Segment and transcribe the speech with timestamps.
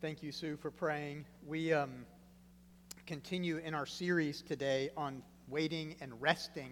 [0.00, 1.26] Thank you, Sue, for praying.
[1.46, 2.06] We um,
[3.04, 6.70] continue in our series today on waiting and resting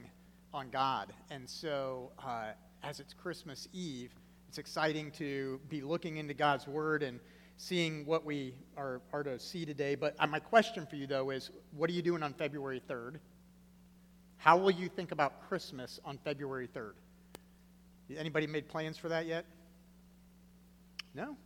[0.55, 1.13] on God.
[1.31, 2.53] And so, uh,
[2.83, 4.15] as it's Christmas Eve,
[4.49, 7.21] it's exciting to be looking into God's Word and
[7.59, 9.95] seeing what we are, are to see today.
[9.95, 13.17] But uh, my question for you, though, is what are you doing on February 3rd?
[14.39, 16.95] How will you think about Christmas on February 3rd?
[18.17, 19.45] Anybody made plans for that yet?
[21.15, 21.37] No?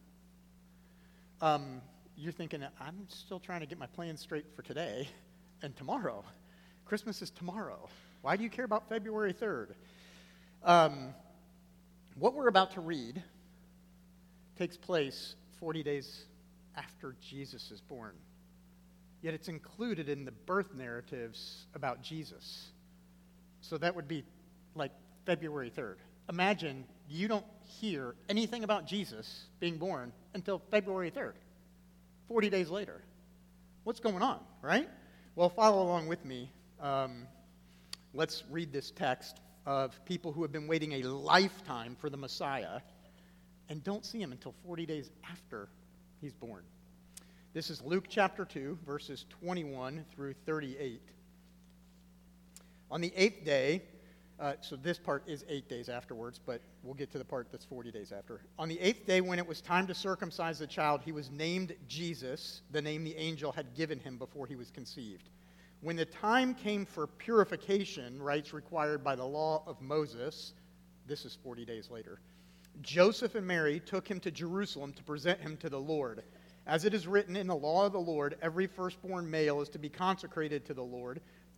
[1.43, 1.83] Um,
[2.17, 5.09] you're thinking, I'm still trying to get my plans straight for today
[5.61, 6.25] and tomorrow.
[6.85, 7.89] Christmas is tomorrow.
[8.21, 9.73] Why do you care about February 3rd?
[10.63, 11.13] Um,
[12.15, 13.21] what we're about to read
[14.57, 16.27] takes place 40 days
[16.77, 18.15] after Jesus is born.
[19.21, 22.69] Yet it's included in the birth narratives about Jesus.
[23.63, 24.23] So that would be
[24.77, 24.93] like
[25.27, 25.97] February 3rd.
[26.29, 27.45] Imagine you don't
[27.81, 31.35] hear anything about Jesus being born until February 3rd,
[32.29, 33.03] 40 days later.
[33.85, 34.89] What's going on, right?
[35.35, 36.51] Well, follow along with me.
[36.81, 37.27] Um,
[38.15, 42.81] let's read this text of people who have been waiting a lifetime for the Messiah
[43.69, 45.69] and don't see him until 40 days after
[46.21, 46.63] he's born.
[47.55, 51.01] This is Luke chapter 2, verses 21 through 38.
[52.91, 53.83] On the eighth day,
[54.43, 57.65] uh, so this part is eight days afterwards, but we'll get to the part that's
[57.65, 58.41] 40 days after.
[58.59, 61.77] On the eighth day, when it was time to circumcise the child, he was named
[61.87, 65.31] Jesus, the name the angel had given him before he was conceived.
[65.81, 70.55] When the time came for purification, rites required by the law of Moses,
[71.07, 72.19] this is 40 days later,
[72.81, 76.25] Joseph and Mary took him to Jerusalem to present him to the Lord.
[76.67, 79.79] As it is written in the law of the Lord, every firstborn male is to
[79.79, 81.21] be consecrated to the Lord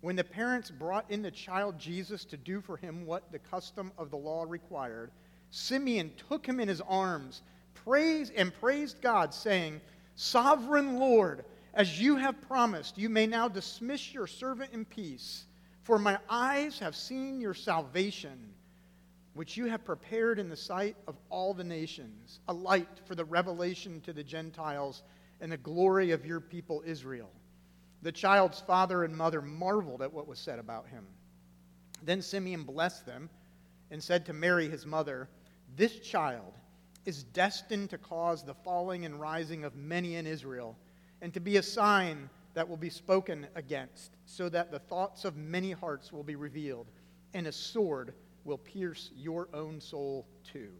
[0.00, 3.92] When the parents brought in the child Jesus to do for him what the custom
[3.98, 5.10] of the law required,
[5.50, 7.42] Simeon took him in his arms,
[7.74, 9.80] praised and praised God, saying,
[10.14, 11.44] Sovereign Lord,
[11.74, 15.44] as you have promised, you may now dismiss your servant in peace,
[15.82, 18.54] for my eyes have seen your salvation,
[19.34, 23.24] which you have prepared in the sight of all the nations, a light for the
[23.24, 25.02] revelation to the Gentiles
[25.40, 27.30] and the glory of your people Israel.
[28.02, 31.06] The child's father and mother marveled at what was said about him.
[32.02, 33.28] Then Simeon blessed them
[33.90, 35.28] and said to Mary, his mother,
[35.76, 36.54] This child
[37.04, 40.78] is destined to cause the falling and rising of many in Israel,
[41.20, 45.36] and to be a sign that will be spoken against, so that the thoughts of
[45.36, 46.90] many hearts will be revealed,
[47.34, 50.72] and a sword will pierce your own soul too.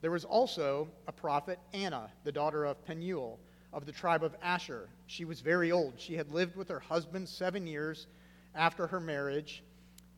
[0.00, 3.40] There was also a prophet, Anna, the daughter of Penuel
[3.72, 4.88] of the tribe of Asher.
[5.06, 5.94] She was very old.
[5.98, 8.06] She had lived with her husband seven years
[8.54, 9.62] after her marriage,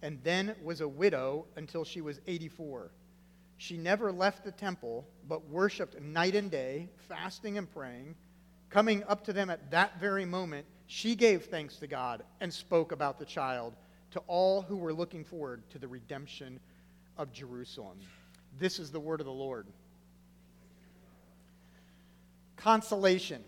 [0.02, 2.90] and then was a widow until she was 84.
[3.58, 8.14] She never left the temple, but worshiped night and day, fasting and praying.
[8.70, 12.92] Coming up to them at that very moment, she gave thanks to God and spoke
[12.92, 13.74] about the child
[14.12, 16.58] to all who were looking forward to the redemption
[17.16, 17.98] of Jerusalem.
[18.58, 19.66] This is the word of the Lord.
[22.60, 23.42] Consolation.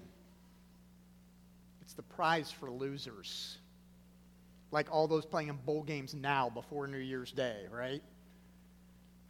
[1.83, 3.59] It's the prize for losers.
[4.71, 8.03] Like all those playing in bowl games now before New Year's Day, right?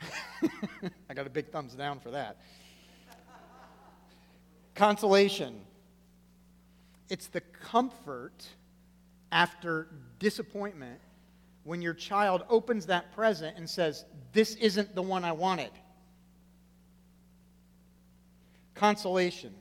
[1.11, 2.41] I got a big thumbs down for that.
[4.77, 5.61] Consolation.
[7.09, 8.47] It's the comfort
[9.33, 9.89] after
[10.21, 11.01] disappointment
[11.65, 15.71] when your child opens that present and says, This isn't the one I wanted.
[18.75, 19.53] Consolation.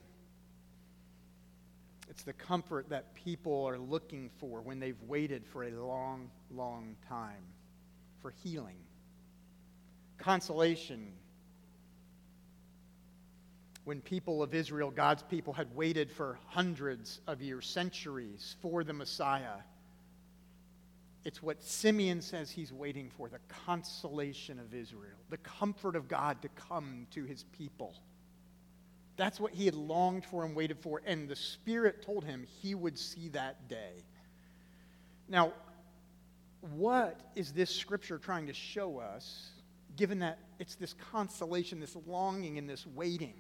[2.11, 6.97] It's the comfort that people are looking for when they've waited for a long, long
[7.07, 7.41] time
[8.19, 8.75] for healing.
[10.17, 11.13] Consolation.
[13.85, 18.93] When people of Israel, God's people, had waited for hundreds of years, centuries for the
[18.93, 19.61] Messiah.
[21.23, 26.41] It's what Simeon says he's waiting for the consolation of Israel, the comfort of God
[26.41, 27.95] to come to his people.
[29.17, 32.75] That's what he had longed for and waited for, and the Spirit told him he
[32.75, 34.03] would see that day.
[35.27, 35.53] Now,
[36.77, 39.49] what is this scripture trying to show us,
[39.95, 43.33] given that it's this consolation, this longing, and this waiting?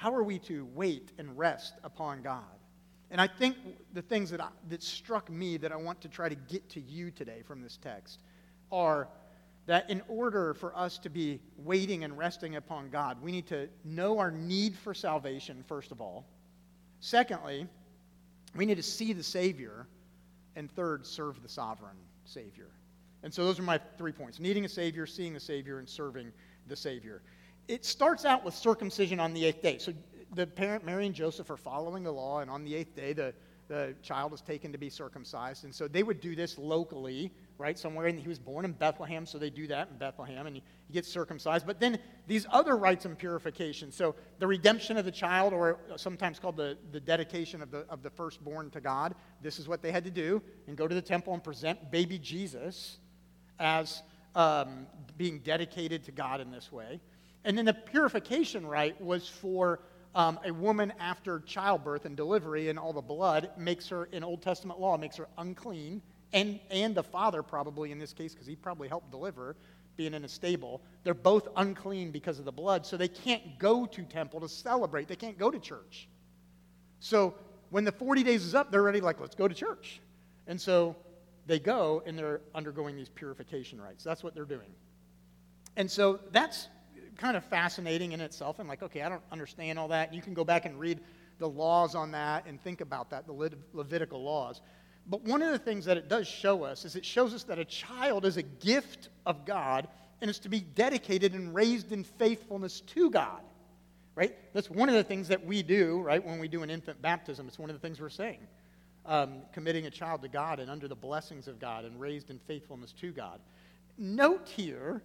[0.00, 2.42] how are we to wait and rest upon God?
[3.10, 3.56] And I think
[3.92, 6.80] the things that, I, that struck me that I want to try to get to
[6.80, 8.18] you today from this text
[8.72, 9.08] are
[9.70, 13.68] that in order for us to be waiting and resting upon God, we need to
[13.84, 16.26] know our need for salvation, first of all.
[16.98, 17.68] Secondly,
[18.56, 19.86] we need to see the Savior.
[20.56, 21.94] And third, serve the sovereign
[22.24, 22.66] Savior.
[23.22, 26.32] And so those are my three points needing a Savior, seeing the Savior, and serving
[26.66, 27.22] the Savior.
[27.68, 29.78] It starts out with circumcision on the eighth day.
[29.78, 29.92] So
[30.34, 33.32] the parent, Mary and Joseph, are following the law, and on the eighth day, the,
[33.68, 35.62] the child is taken to be circumcised.
[35.62, 37.30] And so they would do this locally,
[37.60, 37.78] right?
[37.78, 40.62] Somewhere, and he was born in Bethlehem, so they do that in Bethlehem, and he,
[40.86, 41.66] he gets circumcised.
[41.66, 46.38] But then these other rites and purification, so the redemption of the child, or sometimes
[46.38, 49.92] called the, the dedication of the, of the firstborn to God, this is what they
[49.92, 52.98] had to do, and go to the temple and present baby Jesus
[53.58, 54.02] as
[54.34, 54.86] um,
[55.16, 56.98] being dedicated to God in this way.
[57.44, 59.80] And then the purification rite was for
[60.14, 64.42] um, a woman after childbirth and delivery and all the blood makes her, in Old
[64.42, 66.02] Testament law, makes her unclean.
[66.32, 69.56] And, and the father, probably in this case, because he probably helped deliver,
[69.96, 73.84] being in a stable, they're both unclean because of the blood, so they can't go
[73.86, 75.08] to temple to celebrate.
[75.08, 76.08] They can't go to church.
[77.00, 77.34] So
[77.70, 80.00] when the 40 days is up, they're ready, like, let's go to church.
[80.46, 80.96] And so
[81.46, 84.04] they go and they're undergoing these purification rites.
[84.04, 84.72] That's what they're doing.
[85.76, 86.68] And so that's
[87.16, 88.58] kind of fascinating in itself.
[88.58, 90.14] I'm like, okay, I don't understand all that.
[90.14, 91.00] You can go back and read
[91.38, 94.60] the laws on that and think about that, the Le- Levitical laws.
[95.06, 97.58] But one of the things that it does show us is it shows us that
[97.58, 99.88] a child is a gift of God
[100.20, 103.40] and is to be dedicated and raised in faithfulness to God.
[104.14, 104.34] Right?
[104.52, 107.48] That's one of the things that we do, right, when we do an infant baptism.
[107.48, 108.40] It's one of the things we're saying.
[109.06, 112.38] Um, committing a child to God and under the blessings of God and raised in
[112.38, 113.40] faithfulness to God.
[113.96, 115.02] Note here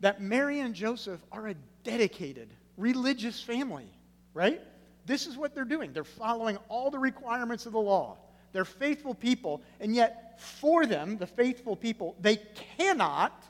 [0.00, 3.88] that Mary and Joseph are a dedicated religious family,
[4.32, 4.60] right?
[5.06, 5.92] This is what they're doing.
[5.92, 8.16] They're following all the requirements of the law.
[8.52, 12.36] They're faithful people, and yet for them, the faithful people, they
[12.76, 13.44] cannot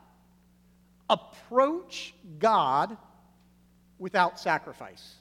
[1.08, 2.96] approach God
[3.98, 5.14] without sacrifice.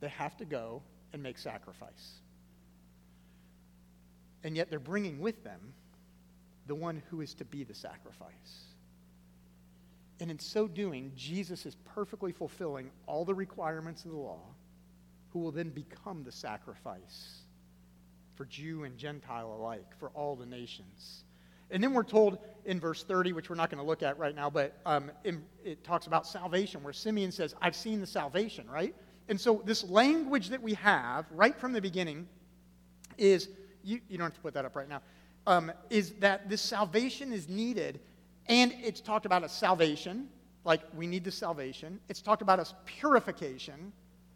[0.00, 0.82] They have to go
[1.12, 2.20] and make sacrifice.
[4.44, 5.60] And yet they're bringing with them
[6.66, 8.64] the one who is to be the sacrifice.
[10.20, 14.40] And in so doing, Jesus is perfectly fulfilling all the requirements of the law,
[15.32, 17.42] who will then become the sacrifice
[18.38, 21.24] for Jew and Gentile alike, for all the nations.
[21.72, 24.34] And then we're told in verse 30, which we're not going to look at right
[24.34, 28.70] now, but um, in, it talks about salvation, where Simeon says, I've seen the salvation,
[28.70, 28.94] right?
[29.28, 32.28] And so this language that we have right from the beginning
[33.18, 33.48] is,
[33.82, 35.02] you, you don't have to put that up right now,
[35.48, 37.98] um, is that this salvation is needed
[38.46, 40.28] and it's talked about as salvation,
[40.64, 41.98] like we need the salvation.
[42.08, 43.92] It's talked about as purification,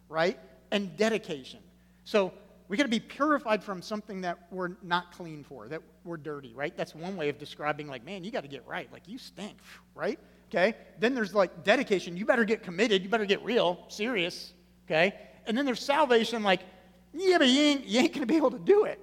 [0.08, 0.38] right?
[0.72, 1.60] And dedication.
[2.04, 2.32] So
[2.72, 6.54] we got to be purified from something that we're not clean for, that we're dirty,
[6.54, 6.74] right?
[6.74, 8.90] That's one way of describing, like, man, you got to get right.
[8.90, 9.58] Like, you stink,
[9.94, 10.18] right?
[10.48, 10.74] Okay?
[10.98, 12.16] Then there's like dedication.
[12.16, 13.02] You better get committed.
[13.02, 14.54] You better get real, serious,
[14.86, 15.12] okay?
[15.46, 16.62] And then there's salvation, like,
[17.12, 18.98] yeah, but you ain't, you ain't going to be able to do it.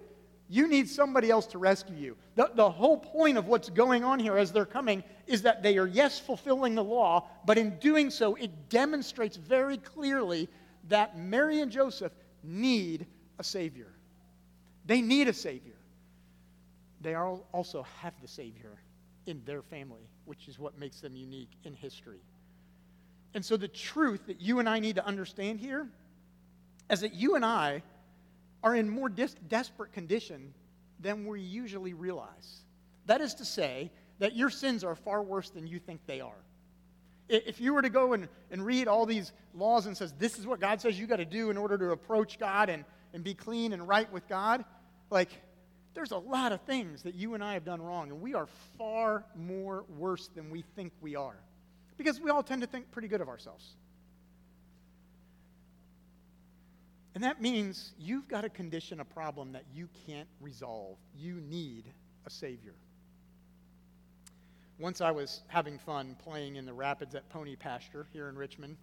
[0.50, 2.18] You need somebody else to rescue you.
[2.38, 5.78] The, the whole point of what's going on here as they're coming is that they
[5.78, 10.50] are, yes, fulfilling the law, but in doing so, it demonstrates very clearly
[10.88, 13.06] that Mary and Joseph need
[13.40, 13.92] a Savior.
[14.86, 15.74] They need a Savior.
[17.02, 18.78] They also have the Savior
[19.26, 22.22] in their family, which is what makes them unique in history.
[23.34, 25.88] And so, the truth that you and I need to understand here
[26.90, 27.84] is that you and I
[28.64, 30.54] are in more dis- desperate condition
[31.00, 32.62] than we usually realize.
[33.06, 36.44] That is to say, that your sins are far worse than you think they are.
[37.30, 40.46] If you were to go and, and read all these laws and says, this is
[40.46, 43.34] what God says you got to do in order to approach God and, and be
[43.34, 44.66] clean and right with God,
[45.10, 45.30] like,
[45.94, 48.48] there's a lot of things that you and I have done wrong, and we are
[48.78, 51.36] far more worse than we think we are.
[51.98, 53.76] Because we all tend to think pretty good of ourselves.
[57.16, 60.98] And that means you've got a condition, a problem that you can't resolve.
[61.18, 61.86] You need
[62.26, 62.76] a Savior.
[64.78, 68.78] Once I was having fun playing in the rapids at Pony Pasture here in Richmond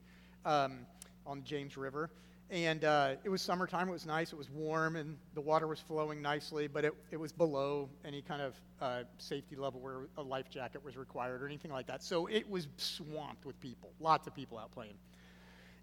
[0.44, 0.80] um,
[1.26, 2.10] on the James River.
[2.48, 5.80] And uh, it was summertime, it was nice, it was warm, and the water was
[5.80, 10.22] flowing nicely, but it, it was below any kind of uh, safety level where a
[10.22, 12.04] life jacket was required or anything like that.
[12.04, 14.94] So it was swamped with people, lots of people out playing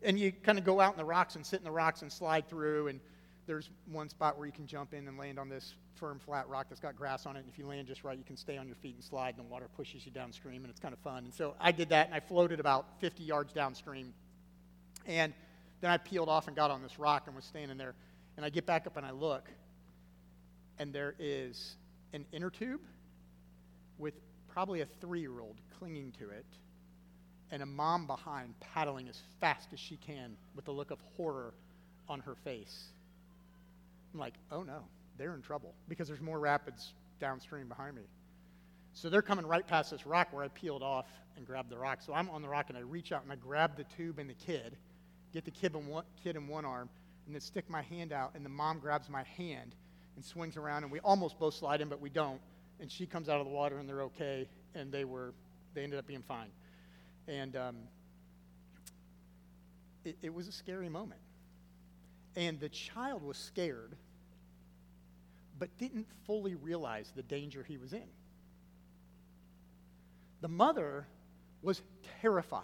[0.04, 2.12] and you kind of go out in the rocks and sit in the rocks and
[2.12, 2.88] slide through.
[2.88, 3.00] And
[3.48, 6.68] there's one spot where you can jump in and land on this firm, flat rock
[6.70, 7.40] that's got grass on it.
[7.40, 9.46] And if you land just right, you can stay on your feet and slide, and
[9.46, 11.24] the water pushes you downstream, and it's kind of fun.
[11.24, 14.14] And so I did that, and I floated about 50 yards downstream.
[15.06, 15.34] And
[15.84, 17.94] then I peeled off and got on this rock and was standing there.
[18.38, 19.50] And I get back up and I look,
[20.80, 21.76] and there is
[22.14, 22.80] an inner tube
[23.98, 24.14] with
[24.48, 26.46] probably a three year old clinging to it,
[27.52, 31.54] and a mom behind paddling as fast as she can with a look of horror
[32.08, 32.86] on her face.
[34.14, 34.86] I'm like, oh no,
[35.18, 38.04] they're in trouble because there's more rapids downstream behind me.
[38.94, 42.00] So they're coming right past this rock where I peeled off and grabbed the rock.
[42.02, 44.30] So I'm on the rock and I reach out and I grab the tube and
[44.30, 44.78] the kid,
[45.34, 46.90] get the kid in one, kid in one arm,
[47.26, 49.76] and then stick my hand out, and the mom grabs my hand
[50.16, 52.40] and swings around, and we almost both slide in, but we don't.
[52.80, 55.34] And she comes out of the water and they're okay, and they were
[55.74, 56.50] they ended up being fine.
[57.28, 57.76] And um,
[60.04, 61.22] it, it was a scary moment.
[62.36, 63.96] And the child was scared,
[65.58, 68.08] but didn't fully realize the danger he was in.
[70.42, 71.08] The mother
[71.62, 71.82] was
[72.22, 72.62] terrified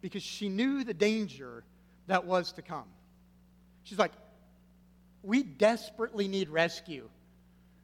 [0.00, 1.64] because she knew the danger
[2.06, 2.86] that was to come.
[3.84, 4.12] She's like,
[5.22, 7.08] We desperately need rescue.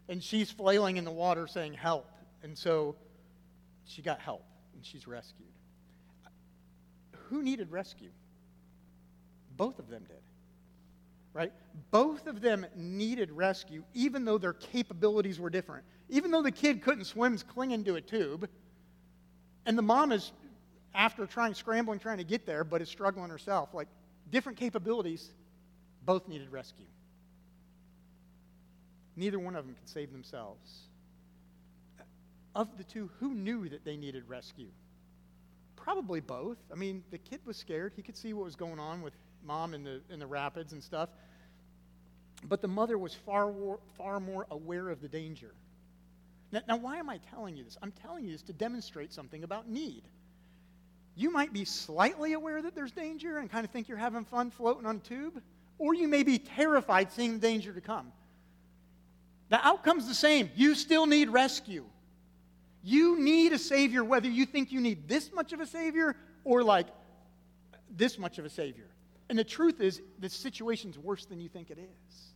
[0.09, 2.11] And she's flailing in the water saying, Help.
[2.43, 2.97] And so
[3.85, 4.45] she got help
[4.75, 5.49] and she's rescued.
[7.29, 8.11] Who needed rescue?
[9.57, 10.17] Both of them did.
[11.35, 11.53] Right?
[11.91, 15.85] Both of them needed rescue, even though their capabilities were different.
[16.09, 18.49] Even though the kid couldn't swim, is clinging to a tube,
[19.67, 20.33] and the mom is,
[20.95, 23.75] after trying, scrambling, trying to get there, but is struggling herself.
[23.75, 23.89] Like,
[24.31, 25.31] different capabilities,
[26.05, 26.87] both needed rescue.
[29.17, 30.83] Neither one of them could save themselves.
[32.55, 34.69] Of the two, who knew that they needed rescue?
[35.77, 36.59] Probably both.
[36.73, 37.93] I mean, the kid was scared.
[37.97, 40.83] He could see what was going on with mom in the, in the rapids and
[40.83, 41.09] stuff.
[42.45, 43.53] But the mother was far,
[43.97, 45.53] far more aware of the danger.
[46.53, 47.77] Now, now, why am I telling you this?
[47.83, 50.05] I'm telling you this to demonstrate something about need.
[51.19, 54.53] You might be slightly aware that there's danger and kind of think you're having fun
[54.53, 55.43] floating on a tube,
[55.77, 58.13] or you may be terrified seeing the danger to come.
[59.49, 60.49] The outcome's the same.
[60.55, 61.85] You still need rescue.
[62.85, 66.63] You need a Savior, whether you think you need this much of a Savior or
[66.63, 66.87] like
[67.91, 68.87] this much of a Savior.
[69.29, 72.33] And the truth is, the situation's worse than you think it is.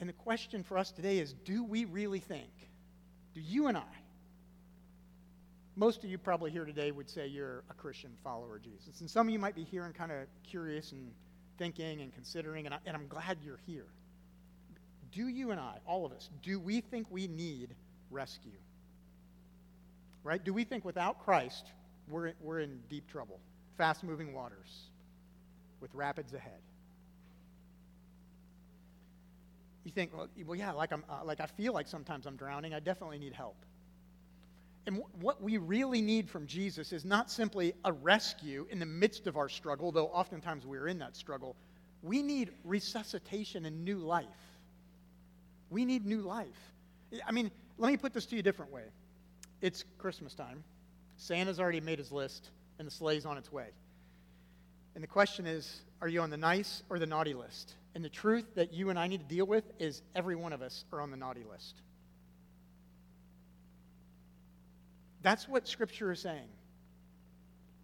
[0.00, 2.48] And the question for us today is do we really think,
[3.34, 3.99] do you and I,
[5.76, 9.00] most of you probably here today would say you're a Christian follower of Jesus.
[9.00, 11.10] And some of you might be here and kind of curious and
[11.58, 13.86] thinking and considering, and, I, and I'm glad you're here.
[15.12, 17.70] Do you and I, all of us, do we think we need
[18.10, 18.50] rescue?
[20.22, 20.42] Right?
[20.42, 21.66] Do we think without Christ,
[22.08, 23.40] we're, we're in deep trouble,
[23.76, 24.90] fast moving waters
[25.80, 26.60] with rapids ahead?
[29.84, 32.74] You think, well, well yeah, like, I'm, uh, like I feel like sometimes I'm drowning.
[32.74, 33.56] I definitely need help.
[34.86, 39.26] And what we really need from Jesus is not simply a rescue in the midst
[39.26, 41.54] of our struggle, though oftentimes we're in that struggle.
[42.02, 44.26] We need resuscitation and new life.
[45.68, 46.72] We need new life.
[47.26, 48.84] I mean, let me put this to you a different way.
[49.60, 50.64] It's Christmas time.
[51.16, 53.68] Santa's already made his list, and the sleigh's on its way.
[54.94, 57.74] And the question is are you on the nice or the naughty list?
[57.94, 60.62] And the truth that you and I need to deal with is every one of
[60.62, 61.82] us are on the naughty list.
[65.22, 66.48] That's what Scripture is saying.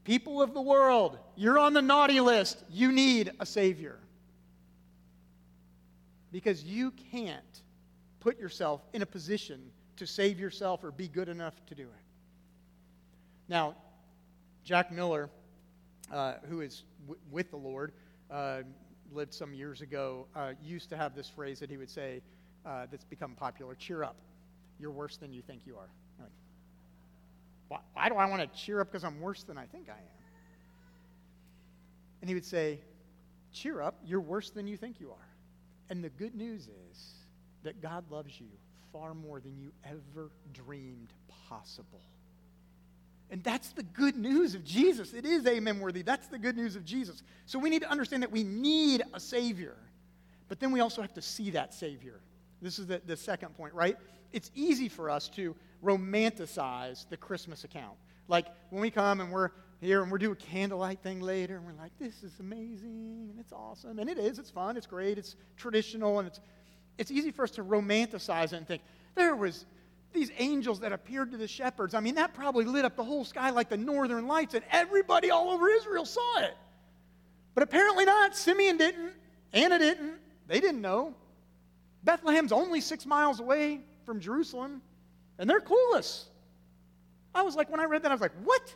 [0.05, 2.63] People of the world, you're on the naughty list.
[2.71, 3.99] You need a Savior.
[6.33, 7.63] Because you can't
[8.21, 12.05] put yourself in a position to save yourself or be good enough to do it.
[13.49, 13.75] Now,
[14.65, 15.31] Jack Miller,
[16.13, 17.93] uh, who is w- with the Lord,
[18.31, 18.63] uh,
[19.13, 22.23] lived some years ago, uh, used to have this phrase that he would say
[22.65, 24.17] uh, that's become popular cheer up.
[24.79, 25.89] You're worse than you think you are.
[27.69, 30.17] Why do I want to cheer up because I'm worse than I think I am?
[32.21, 32.81] And he would say,
[33.53, 35.29] cheer up, you're worse than you think you are.
[35.91, 37.15] And the good news is
[37.63, 38.47] that God loves you
[38.93, 41.13] far more than you ever dreamed
[41.49, 42.03] possible.
[43.31, 45.13] And that's the good news of Jesus.
[45.13, 46.03] It is amen worthy.
[46.03, 47.23] That's the good news of Jesus.
[47.45, 49.77] So we need to understand that we need a Savior.
[50.49, 52.21] But then we also have to see that Savior.
[52.63, 53.97] This is the, the second point, right?
[54.33, 57.97] It's easy for us to romanticize the Christmas account.
[58.29, 61.67] Like when we come and we're here and we're doing a candlelight thing later, and
[61.67, 63.99] we're like, this is amazing and it's awesome.
[63.99, 66.41] And it is, it's fun, it's great, it's traditional, and it's,
[66.99, 68.83] it's easy for us to romanticize it and think,
[69.15, 69.67] there was
[70.13, 73.25] these angels that appeared to the shepherds, I mean, that probably lit up the whole
[73.25, 76.55] sky like the northern lights, and everybody all over Israel saw it.
[77.55, 78.37] But apparently not.
[78.37, 79.13] Simeon didn't.
[79.53, 80.15] Anna didn't.
[80.47, 81.15] They didn't know.
[82.05, 84.83] Bethlehem's only six miles away from Jerusalem,
[85.39, 86.25] and they're clueless.
[87.35, 88.75] I was like, when I read that, I was like, what?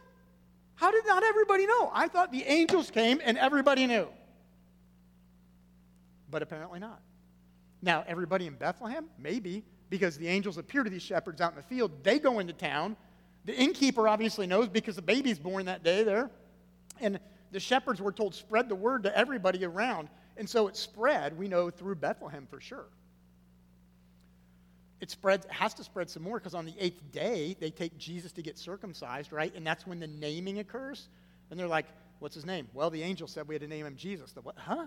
[0.74, 1.90] How did not everybody know?
[1.92, 4.08] I thought the angels came and everybody knew.
[6.30, 7.00] But apparently not.
[7.82, 9.06] Now, everybody in Bethlehem?
[9.18, 11.90] Maybe, because the angels appear to these shepherds out in the field.
[12.02, 12.96] They go into town.
[13.46, 16.30] The innkeeper obviously knows because the baby's born that day there.
[17.00, 17.18] And
[17.52, 20.08] the shepherds were told, spread the word to everybody around.
[20.36, 22.86] And so it spread, we know, through Bethlehem for sure.
[25.00, 28.32] It spreads, has to spread some more because on the eighth day, they take Jesus
[28.32, 29.54] to get circumcised, right?
[29.54, 31.08] And that's when the naming occurs.
[31.50, 31.86] And they're like,
[32.18, 32.68] what's his name?
[32.74, 34.32] Well, the angel said we had to name him Jesus.
[34.32, 34.56] The what?
[34.58, 34.86] Huh?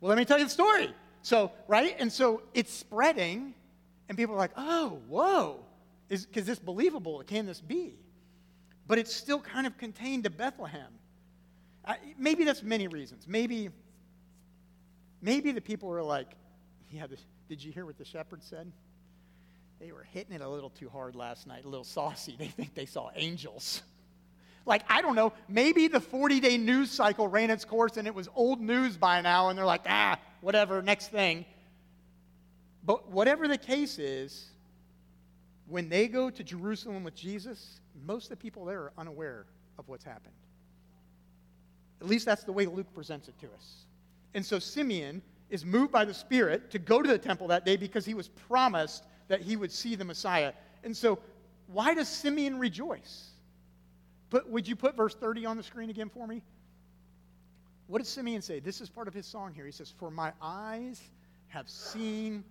[0.00, 0.90] Well, let me tell you the story.
[1.22, 1.96] So, right?
[1.98, 3.54] And so it's spreading,
[4.08, 5.60] and people are like, oh, whoa.
[6.08, 7.22] Is, is this believable?
[7.26, 7.94] Can this be?
[8.86, 10.92] But it's still kind of contained to Bethlehem.
[11.84, 13.26] I, maybe that's many reasons.
[13.26, 13.70] Maybe,
[15.22, 16.28] maybe the people were like,
[16.90, 17.06] yeah,
[17.48, 18.70] did you hear what the shepherd said?
[19.80, 22.36] They were hitting it a little too hard last night, a little saucy.
[22.38, 23.82] They think they saw angels.
[24.64, 28.14] Like, I don't know, maybe the 40 day news cycle ran its course and it
[28.14, 31.44] was old news by now, and they're like, ah, whatever, next thing.
[32.84, 34.48] But whatever the case is,
[35.68, 39.46] when they go to Jerusalem with Jesus, most of the people there are unaware
[39.78, 40.34] of what's happened.
[42.00, 43.86] At least that's the way Luke presents it to us.
[44.34, 47.76] And so Simeon is moved by the Spirit to go to the temple that day
[47.76, 50.52] because he was promised that he would see the Messiah.
[50.84, 51.18] And so,
[51.66, 53.30] why does Simeon rejoice?
[54.30, 56.42] But would you put verse 30 on the screen again for me?
[57.86, 58.60] What does Simeon say?
[58.60, 59.64] This is part of his song here.
[59.64, 61.00] He says, For my eyes
[61.48, 62.44] have seen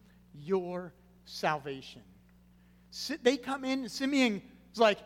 [0.43, 0.93] your
[1.25, 2.01] salvation.
[3.23, 4.41] They come in, and Simeon
[4.73, 4.99] is like,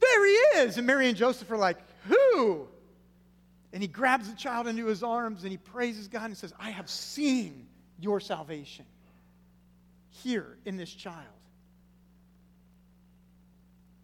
[0.00, 0.78] There he is.
[0.78, 2.68] And Mary and Joseph are like, Who?
[3.72, 6.70] And he grabs the child into his arms and he praises God and says, I
[6.70, 7.66] have seen
[8.00, 8.86] your salvation
[10.22, 11.26] here in this child.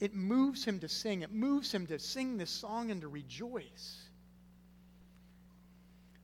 [0.01, 4.03] It moves him to sing, it moves him to sing this song and to rejoice.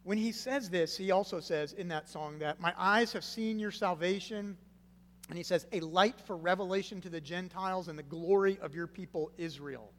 [0.03, 3.59] When he says this, he also says in that song that, My eyes have seen
[3.59, 4.57] your salvation.
[5.29, 8.89] And he says, A light for revelation to the Gentiles and the glory of your
[8.89, 9.93] people Israel.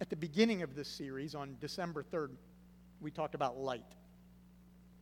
[0.00, 2.30] At the beginning of this series, on December 3rd,
[3.00, 3.94] we talked about light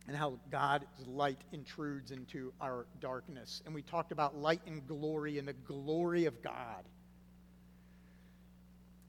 [0.09, 3.61] and how God's light intrudes into our darkness.
[3.67, 6.83] And we talked about light and glory and the glory of God.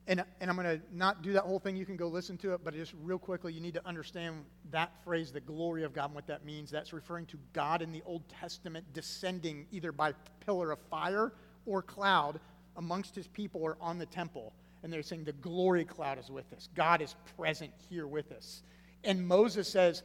[0.06, 1.74] And, and I'm going to not do that whole thing.
[1.74, 4.92] You can go listen to it, but just real quickly, you need to understand that
[5.02, 6.70] phrase, the glory of God, and what that means.
[6.70, 10.12] That's referring to God in the Old Testament descending either by
[10.44, 11.32] pillar of fire
[11.64, 12.40] or cloud
[12.76, 14.52] amongst his people or on the temple.
[14.82, 16.68] And they're saying the glory cloud is with us.
[16.74, 18.62] God is present here with us.
[19.02, 20.02] And Moses says,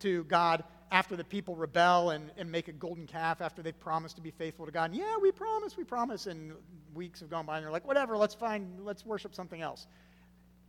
[0.00, 4.16] to God after the people rebel and, and make a golden calf after they've promised
[4.16, 4.90] to be faithful to God.
[4.90, 6.26] And, yeah, we promise, we promise.
[6.26, 6.52] And
[6.94, 9.86] weeks have gone by and they're like, whatever, let's find, let's worship something else.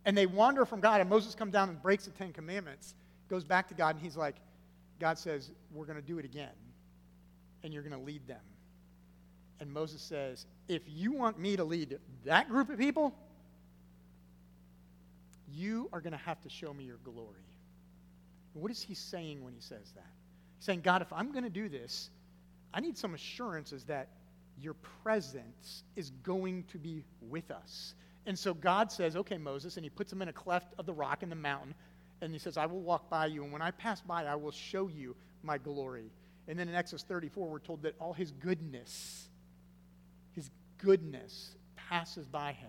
[0.04, 2.94] And they wander from God, and Moses comes down and breaks the Ten Commandments,
[3.28, 4.36] goes back to God, and he's like,
[4.98, 6.52] God says, we're going to do it again,
[7.62, 8.40] and you're going to lead them.
[9.60, 13.14] And Moses says, if you want me to lead that group of people,
[15.52, 17.44] you are going to have to show me your glory.
[18.54, 20.10] What is he saying when he says that?
[20.58, 22.10] He's saying, God, if I'm going to do this,
[22.72, 24.08] I need some assurances that
[24.60, 27.94] your presence is going to be with us.
[28.26, 30.92] And so God says, okay, Moses, and he puts him in a cleft of the
[30.92, 31.74] rock in the mountain,
[32.20, 34.50] and he says, I will walk by you, and when I pass by, I will
[34.50, 36.10] show you my glory.
[36.46, 39.28] And then in Exodus 34, we're told that all his goodness,
[40.34, 42.68] his goodness passes by him,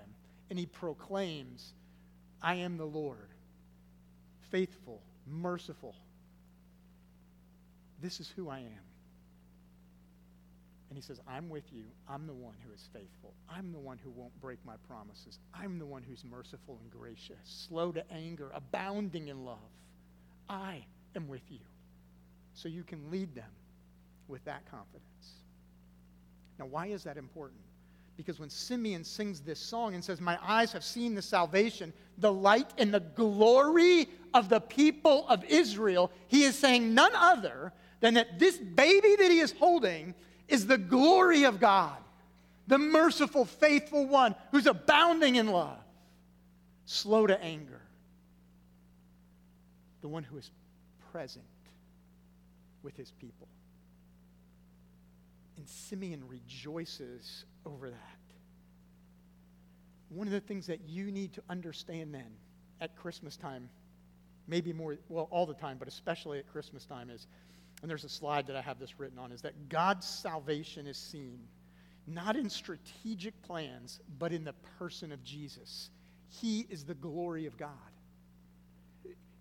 [0.50, 1.74] and he proclaims,
[2.42, 3.30] I am the Lord,
[4.52, 5.96] faithful merciful.
[8.02, 8.86] This is who I am.
[10.90, 11.86] And he says, I'm with you.
[12.10, 13.34] I'm the one who is faithful.
[13.50, 15.40] I'm the one who won't break my promises.
[15.54, 19.58] I'm the one who's merciful and gracious, slow to anger, abounding in love.
[20.50, 20.84] I
[21.16, 21.60] am with you.
[22.56, 23.50] So you can lead them
[24.28, 25.06] with that confidence.
[26.60, 27.62] Now, why is that important?
[28.22, 32.32] Because when Simeon sings this song and says, My eyes have seen the salvation, the
[32.32, 38.14] light and the glory of the people of Israel, he is saying none other than
[38.14, 40.14] that this baby that he is holding
[40.48, 41.98] is the glory of God,
[42.68, 45.80] the merciful, faithful one who's abounding in love,
[46.86, 47.82] slow to anger,
[50.02, 50.52] the one who is
[51.12, 51.44] present
[52.84, 53.48] with his people.
[55.58, 57.98] And Simeon rejoices over that.
[60.10, 62.28] One of the things that you need to understand then
[62.82, 63.70] at Christmas time
[64.48, 67.28] maybe more, well, all the time, but especially at Christmas time, is,
[67.82, 70.98] and there's a slide that I have this written on, is that God's salvation is
[70.98, 71.40] seen
[72.08, 75.90] not in strategic plans, but in the person of Jesus.
[76.28, 77.70] He is the glory of God.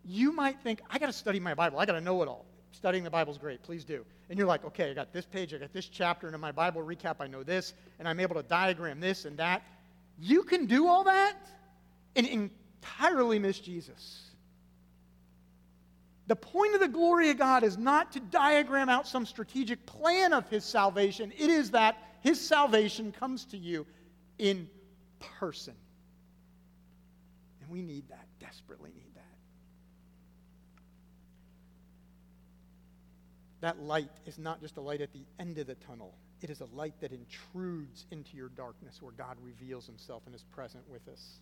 [0.05, 1.79] You might think, I got to study my Bible.
[1.79, 2.47] I got to know it all.
[2.73, 3.63] Studying the Bible is great.
[3.63, 4.05] Please do.
[4.29, 6.53] And you're like, okay, I got this page, I got this chapter, and in my
[6.53, 9.63] Bible recap, I know this, and I'm able to diagram this and that.
[10.19, 11.37] You can do all that
[12.15, 14.31] and entirely miss Jesus.
[16.29, 20.33] The point of the glory of God is not to diagram out some strategic plan
[20.33, 23.85] of His salvation, it is that His salvation comes to you
[24.39, 24.69] in
[25.19, 25.75] person.
[27.61, 29.10] And we need that, desperately need
[33.61, 33.81] that.
[33.83, 36.15] Light is not just a light at the end of the tunnel.
[36.43, 40.45] It is a light that intrudes into your darkness where God reveals himself and is
[40.55, 41.41] present with us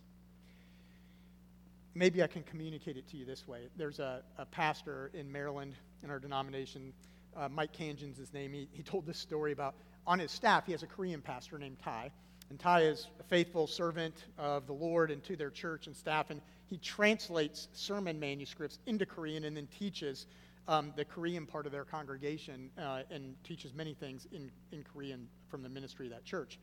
[1.95, 3.67] maybe I can communicate it to you this way.
[3.75, 6.93] There's a, a pastor in Maryland in our denomination,
[7.35, 8.53] uh, Mike Khandjian's his name.
[8.53, 9.75] He, he told this story about
[10.07, 12.11] on his staff, he has a Korean pastor named Ty.
[12.49, 16.31] And Ty is a faithful servant of the Lord and to their church and staff.
[16.31, 20.25] And he translates sermon manuscripts into Korean and then teaches
[20.69, 25.27] um, the Korean part of their congregation uh, and teaches many things in, in Korean
[25.49, 26.59] from the ministry of that church.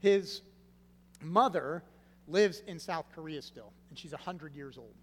[0.00, 0.40] His
[1.20, 1.84] mother
[2.26, 4.94] lives in South Korea still, and she's 100 years old.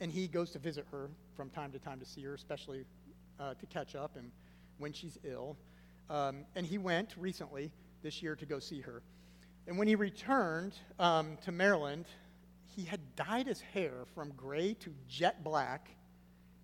[0.00, 2.84] And he goes to visit her from time to time to see her, especially
[3.40, 4.30] uh, to catch up and
[4.78, 5.56] when she's ill.
[6.08, 7.72] Um, and he went recently
[8.04, 9.02] this year to go see her.
[9.66, 12.06] And when he returned um, to Maryland,
[12.76, 15.88] he had dyed his hair from gray to jet black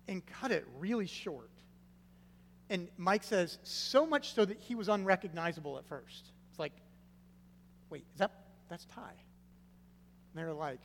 [0.09, 1.51] and cut it really short.
[2.69, 6.31] And Mike says, so much so that he was unrecognizable at first.
[6.49, 6.73] It's like,
[7.89, 8.31] wait, is that
[8.69, 9.01] that's Ty.
[9.01, 10.81] And they're like,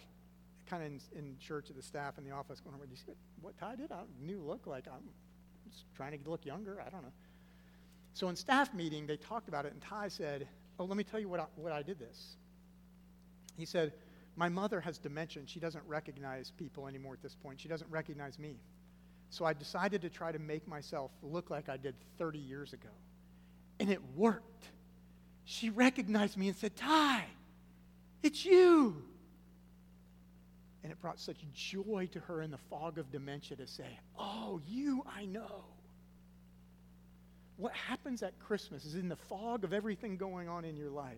[0.67, 3.13] kind of in, in, church at the staff in the office going, what, you see
[3.43, 3.93] what Ty did?
[3.93, 5.03] I knew look like I'm
[5.95, 6.81] trying to look younger.
[6.81, 7.13] I don't know.
[8.15, 11.21] So in staff meeting, they talked about it, and Ty said, oh, let me tell
[11.21, 12.37] you what I, what I did this.
[13.57, 13.93] He said,
[14.37, 17.61] my mother has dementia, she doesn't recognize people anymore at this point.
[17.61, 18.57] She doesn't recognize me.
[19.35, 22.89] So I decided to try to make myself look like I did 30 years ago.
[23.81, 24.69] And it worked.
[25.45, 27.25] She recognized me and said, Ty,
[28.23, 29.03] it's you.
[30.85, 34.61] And it brought such joy to her in the fog of dementia to say, Oh,
[34.69, 35.65] you I know.
[37.57, 41.17] What happens at Christmas is in the fog of everything going on in your life.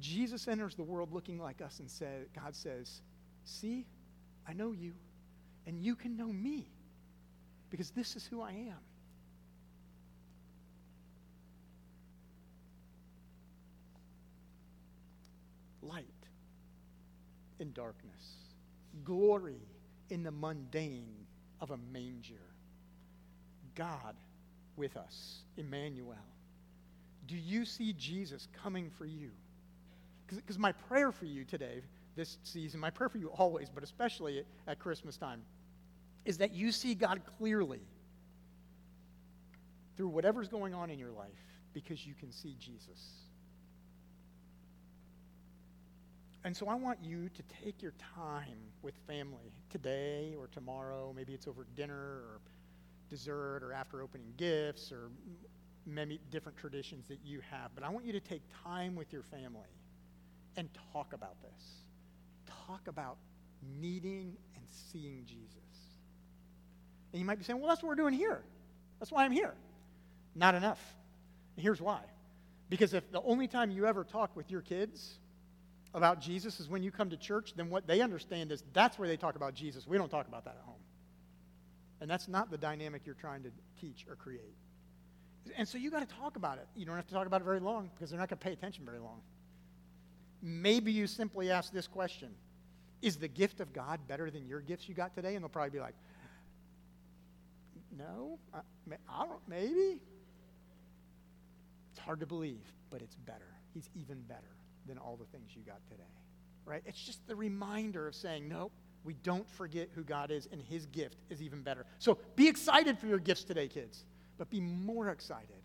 [0.00, 3.02] Jesus enters the world looking like us and say, God says,
[3.44, 3.84] See,
[4.48, 4.94] I know you,
[5.66, 6.66] and you can know me
[7.74, 8.78] because this is who I am.
[15.82, 16.06] light
[17.58, 18.36] in darkness,
[19.02, 19.58] glory
[20.08, 21.26] in the mundane
[21.60, 22.46] of a manger.
[23.74, 24.14] God
[24.76, 26.14] with us, Emmanuel.
[27.26, 29.30] Do you see Jesus coming for you?
[30.28, 31.82] Because my prayer for you today,
[32.14, 35.42] this season, my prayer for you always, but especially at, Christmas time,
[36.24, 37.82] is that you see God clearly
[39.96, 41.28] through whatever's going on in your life
[41.72, 43.24] because you can see Jesus.
[46.44, 51.12] And so I want you to take your time with family today or tomorrow.
[51.16, 52.40] Maybe it's over dinner or
[53.08, 55.10] dessert or after opening gifts or
[55.86, 57.70] many different traditions that you have.
[57.74, 59.72] But I want you to take time with your family
[60.56, 61.82] and talk about this.
[62.66, 63.16] Talk about
[63.80, 65.63] needing and seeing Jesus.
[67.14, 68.42] And you might be saying, well, that's what we're doing here.
[68.98, 69.54] That's why I'm here.
[70.34, 70.82] Not enough.
[71.54, 72.00] And here's why.
[72.68, 75.20] Because if the only time you ever talk with your kids
[75.94, 79.06] about Jesus is when you come to church, then what they understand is that's where
[79.06, 79.86] they talk about Jesus.
[79.86, 80.74] We don't talk about that at home.
[82.00, 83.50] And that's not the dynamic you're trying to
[83.80, 84.56] teach or create.
[85.56, 86.66] And so you got to talk about it.
[86.74, 88.52] You don't have to talk about it very long because they're not going to pay
[88.52, 89.20] attention very long.
[90.42, 92.30] Maybe you simply ask this question
[93.02, 95.36] Is the gift of God better than your gifts you got today?
[95.36, 95.94] And they'll probably be like,
[97.96, 98.60] No, I,
[99.08, 100.00] I don't, maybe.
[101.90, 103.46] It's hard to believe, but it's better.
[103.72, 104.40] He's even better
[104.86, 106.02] than all the things you got today.
[106.66, 106.82] Right?
[106.86, 108.70] It's just the reminder of saying, no,
[109.04, 111.84] we don't forget who God is, and his gift is even better.
[111.98, 114.04] So be excited for your gifts today, kids,
[114.38, 115.62] but be more excited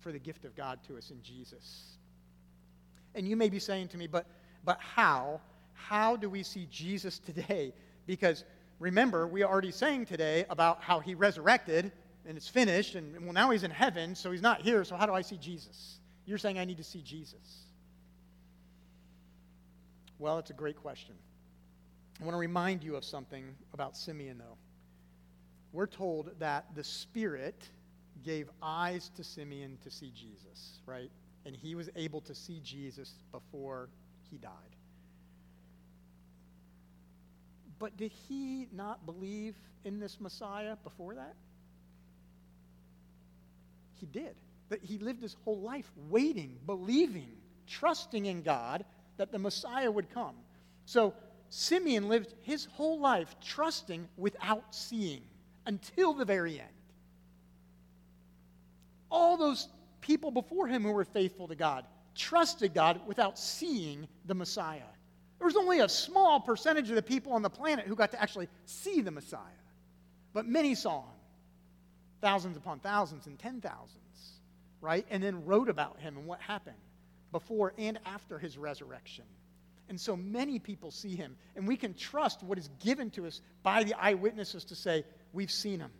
[0.00, 1.96] for the gift of God to us in Jesus.
[3.14, 4.26] And you may be saying to me, but,
[4.64, 5.40] but how?
[5.74, 7.72] How do we see Jesus today?
[8.06, 8.44] Because
[8.80, 11.92] remember, we already sang today about how he resurrected
[12.26, 15.06] and it's finished, and well, now he's in heaven, so he's not here, so how
[15.06, 16.00] do I see Jesus?
[16.26, 17.64] You're saying I need to see Jesus.
[20.18, 21.14] Well, it's a great question.
[22.20, 24.58] I want to remind you of something about Simeon, though.
[25.72, 27.68] We're told that the Spirit
[28.22, 31.10] gave eyes to Simeon to see Jesus, right?
[31.46, 33.88] And he was able to see Jesus before
[34.30, 34.50] he died.
[37.80, 41.34] But did he not believe in this Messiah before that?
[43.94, 44.36] He did.
[44.68, 47.32] That he lived his whole life waiting, believing,
[47.66, 48.84] trusting in God
[49.16, 50.36] that the Messiah would come.
[50.84, 51.14] So
[51.48, 55.22] Simeon lived his whole life trusting without seeing
[55.66, 56.68] until the very end.
[59.10, 59.68] All those
[60.02, 64.82] people before him who were faithful to God trusted God without seeing the Messiah.
[65.40, 68.20] There was only a small percentage of the people on the planet who got to
[68.22, 69.40] actually see the Messiah,
[70.34, 71.14] but many saw him.
[72.20, 74.38] Thousands upon thousands and ten thousands,
[74.82, 75.06] right?
[75.08, 76.76] And then wrote about him and what happened
[77.32, 79.24] before and after his resurrection.
[79.88, 83.40] And so many people see him, and we can trust what is given to us
[83.62, 85.90] by the eyewitnesses to say, We've seen him.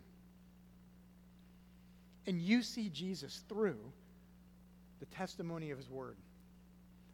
[2.27, 3.79] And you see Jesus through
[4.99, 6.15] the testimony of his word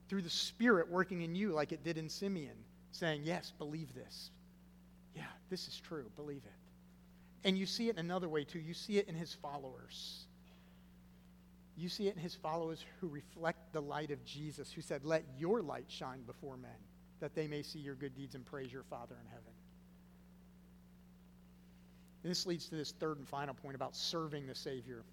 [0.10, 2.56] through the Spirit working in you like it did in Simeon,
[2.92, 4.32] saying, Yes, believe this.
[5.16, 6.10] Yeah, this is true.
[6.16, 7.48] Believe it.
[7.48, 8.60] And you see it in another way, too.
[8.60, 10.26] You see it in his followers.
[11.76, 15.24] You see it in his followers who reflect the light of Jesus, who said, Let
[15.38, 16.72] your light shine before men,
[17.20, 19.52] that they may see your good deeds and praise your Father in heaven.
[22.24, 25.04] And this leads to this third and final point about serving the Savior.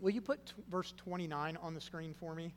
[0.00, 2.52] Will you put t- verse 29 on the screen for me?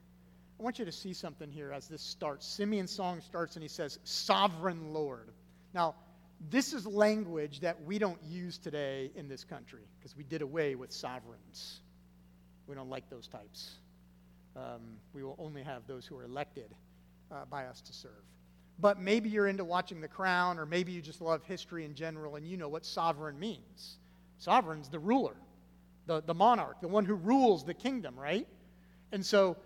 [0.59, 2.45] I want you to see something here as this starts.
[2.45, 5.29] Simeon's song starts and he says, Sovereign Lord.
[5.73, 5.93] Now,
[6.49, 10.75] this is language that we don't use today in this country because we did away
[10.75, 11.81] with sovereigns.
[12.67, 13.75] We don't like those types.
[14.55, 16.73] Um, we will only have those who are elected
[17.31, 18.11] uh, by us to serve.
[18.79, 22.35] But maybe you're into watching The Crown, or maybe you just love history in general
[22.35, 23.97] and you know what sovereign means.
[24.37, 25.35] Sovereign's the ruler,
[26.05, 28.47] the, the monarch, the one who rules the kingdom, right?
[29.11, 29.57] And so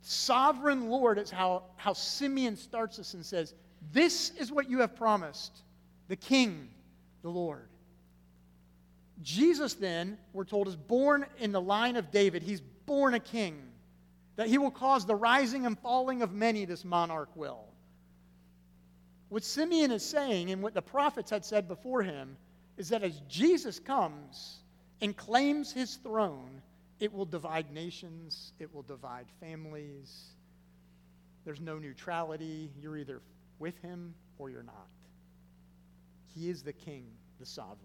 [0.00, 3.54] sovereign Lord is how, how Simeon starts us and says,
[3.92, 5.62] This is what you have promised,
[6.08, 6.68] the King,
[7.22, 7.68] the Lord.
[9.22, 12.42] Jesus, then, we're told, is born in the line of David.
[12.42, 13.62] He's born a king.
[14.36, 17.64] That he will cause the rising and falling of many, this monarch will.
[19.30, 22.36] What Simeon is saying, and what the prophets had said before him,
[22.76, 24.58] is that as Jesus comes
[25.00, 26.60] and claims his throne,
[26.98, 30.30] it will divide nations, it will divide families.
[31.44, 32.70] There's no neutrality.
[32.80, 33.20] You're either
[33.58, 34.88] with him or you're not.
[36.34, 37.06] He is the king,
[37.38, 37.78] the sovereign.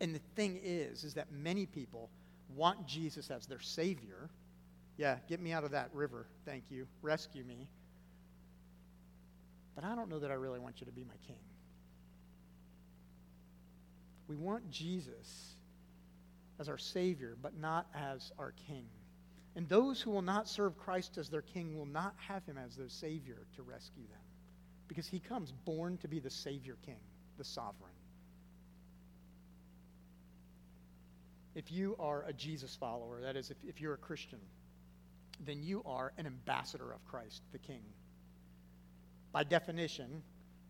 [0.00, 2.10] And the thing is, is that many people
[2.56, 4.30] want Jesus as their savior.
[4.96, 6.26] Yeah, get me out of that river.
[6.44, 6.86] Thank you.
[7.02, 7.68] Rescue me.
[9.74, 11.38] But I don't know that I really want you to be my king.
[14.28, 15.54] We want Jesus
[16.60, 18.84] as our Savior, but not as our King.
[19.56, 22.76] And those who will not serve Christ as their King will not have him as
[22.76, 24.20] their Savior to rescue them.
[24.86, 27.00] Because he comes born to be the Savior King,
[27.38, 27.94] the sovereign.
[31.54, 34.38] If you are a Jesus follower, that is, if, if you're a Christian,
[35.44, 37.82] then you are an ambassador of Christ, the King.
[39.32, 40.22] By definition,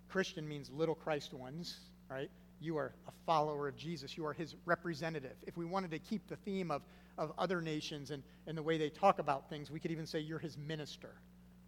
[0.09, 1.77] Christian means little Christ ones,
[2.09, 2.31] right?
[2.61, 4.17] You are a follower of Jesus.
[4.17, 5.37] You are his representative.
[5.47, 6.83] If we wanted to keep the theme of,
[7.17, 10.21] of other nations and, and the way they talk about things, we could even say
[10.21, 11.11] you're his minister,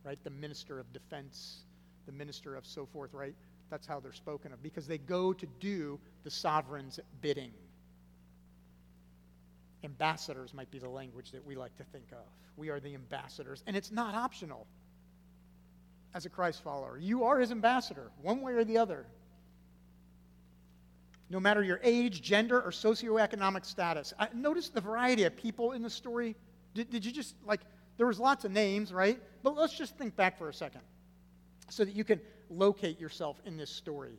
[0.05, 0.19] right?
[0.23, 1.63] The minister of defense,
[2.07, 3.35] the minister of so forth, right?
[3.71, 7.53] That's how they're spoken of because they go to do the sovereign's bidding.
[9.83, 12.25] Ambassadors might be the language that we like to think of.
[12.57, 14.67] We are the ambassadors, and it's not optional
[16.15, 16.99] as a Christ follower.
[16.99, 19.07] You are his ambassador, one way or the other
[21.33, 24.13] no matter your age, gender, or socioeconomic status.
[24.19, 26.37] I, notice the variety of people in the story.
[26.75, 27.63] Did, did you just, like,
[27.97, 29.19] there was lots of names, right?
[29.43, 30.83] But let's just think back for a second
[31.71, 34.19] so that you can locate yourself in this story.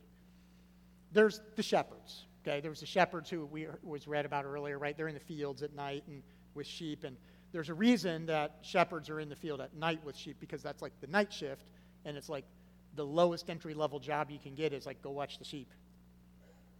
[1.12, 2.60] There's the shepherds, okay?
[2.60, 4.96] There was the shepherds who we was read about earlier, right?
[4.96, 6.20] They're in the fields at night and
[6.54, 7.16] with sheep, and
[7.52, 10.82] there's a reason that shepherds are in the field at night with sheep because that's
[10.82, 11.64] like the night shift,
[12.04, 12.44] and it's like
[12.96, 15.70] the lowest entry level job you can get is like go watch the sheep,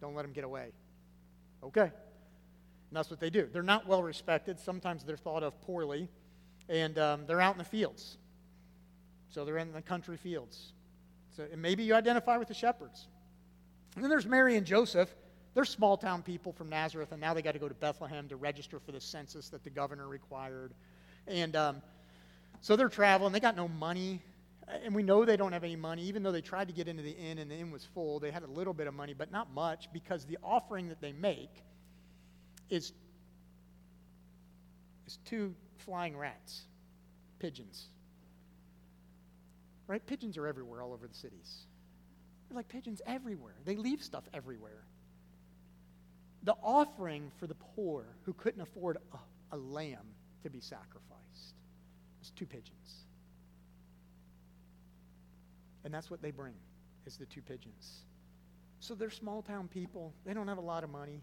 [0.01, 0.71] don't let them get away.
[1.63, 1.81] Okay.
[1.81, 1.91] And
[2.91, 3.47] that's what they do.
[3.51, 4.59] They're not well respected.
[4.59, 6.09] Sometimes they're thought of poorly.
[6.69, 8.17] And um, they're out in the fields.
[9.29, 10.73] So they're in the country fields.
[11.35, 13.07] So and maybe you identify with the shepherds.
[13.95, 15.13] And then there's Mary and Joseph.
[15.53, 18.35] They're small town people from Nazareth, and now they got to go to Bethlehem to
[18.35, 20.73] register for the census that the governor required.
[21.27, 21.81] And um,
[22.59, 23.31] so they're traveling.
[23.31, 24.21] They got no money.
[24.67, 27.03] And we know they don't have any money, even though they tried to get into
[27.03, 28.19] the inn and the inn was full.
[28.19, 31.11] They had a little bit of money, but not much because the offering that they
[31.11, 31.51] make
[32.69, 32.91] is,
[35.05, 36.63] is two flying rats,
[37.37, 37.89] pigeons.
[39.87, 40.05] Right?
[40.05, 41.65] Pigeons are everywhere, all over the cities.
[42.49, 43.55] They're like pigeons everywhere.
[43.65, 44.83] They leave stuff everywhere.
[46.43, 50.07] The offering for the poor who couldn't afford a, a lamb
[50.43, 51.55] to be sacrificed
[52.19, 53.04] was two pigeons.
[55.85, 56.55] And that's what they bring,
[57.05, 58.01] is the two pigeons.
[58.79, 60.13] So they're small town people.
[60.25, 61.21] They don't have a lot of money.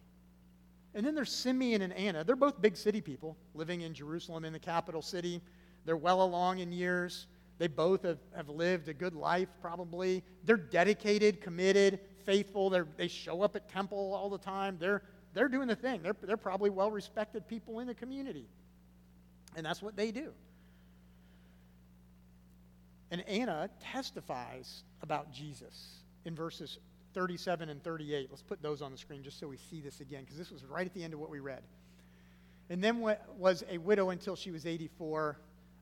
[0.94, 2.22] And then there's Simeon and Anna.
[2.22, 5.42] They're both big city people living in Jerusalem, in the capital city.
[5.85, 7.27] They're well along in years.
[7.59, 10.22] They both have, have lived a good life, probably.
[10.44, 12.70] They're dedicated, committed, faithful.
[12.70, 14.77] They're, they show up at temple all the time.
[14.79, 15.03] They're,
[15.35, 16.03] they're doing the thing.
[16.03, 18.46] They're, they're probably well respected people in the community.
[19.57, 20.33] And that's what they do.
[23.12, 26.79] And Anna testifies about Jesus in verses
[27.12, 28.29] 37 and 38.
[28.31, 30.64] Let's put those on the screen just so we see this again, because this was
[30.64, 31.62] right at the end of what we read.
[32.70, 33.05] And then
[33.37, 35.38] was a widow until she was 84.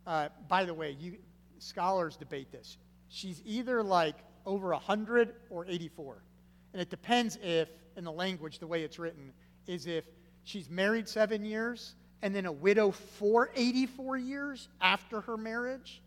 [0.09, 1.19] Uh, by the way, you,
[1.61, 2.79] scholars debate this.
[3.09, 6.25] She's either like over 100 or 84.
[6.73, 9.33] And it depends if, in the language, the way it's written,
[9.69, 10.05] is if
[10.43, 16.03] she's married seven years and then a widow for 84 years after her marriage,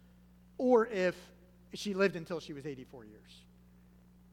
[0.63, 1.13] or if
[1.73, 3.41] she lived until she was 84 years.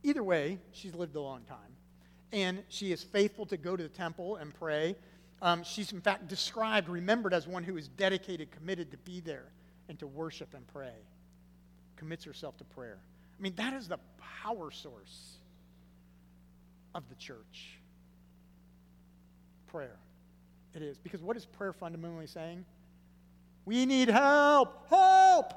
[0.05, 1.59] Either way, she's lived a long time.
[2.33, 4.95] And she is faithful to go to the temple and pray.
[5.43, 9.47] Um, she's, in fact, described, remembered as one who is dedicated, committed to be there
[9.89, 10.95] and to worship and pray.
[11.97, 12.99] Commits herself to prayer.
[13.37, 13.99] I mean, that is the
[14.45, 15.39] power source
[16.95, 17.81] of the church.
[19.67, 19.99] Prayer.
[20.77, 20.97] It is.
[20.97, 22.65] Because what is prayer fundamentally saying?
[23.65, 24.89] We need help!
[24.89, 25.55] Help!